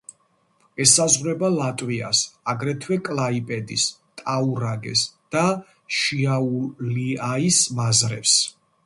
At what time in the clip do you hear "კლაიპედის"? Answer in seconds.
3.09-3.85